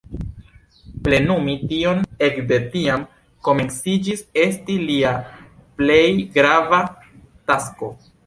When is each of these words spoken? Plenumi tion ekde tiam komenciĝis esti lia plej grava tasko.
Plenumi 1.07 1.53
tion 1.73 1.99
ekde 2.27 2.57
tiam 2.71 3.03
komenciĝis 3.49 4.25
esti 4.45 4.77
lia 4.87 5.13
plej 5.81 6.03
grava 6.39 6.81
tasko. 7.53 7.91